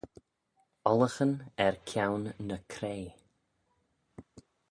Ollaghyn 0.91 1.33
er 1.65 1.75
kione 1.89 2.29
ny 2.47 2.57
cray. 2.73 3.03